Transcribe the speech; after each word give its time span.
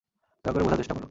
দয়াকরে 0.45 0.63
বোঝার 0.65 0.77
চেষ্টা 0.77 0.93
করো। 0.93 0.99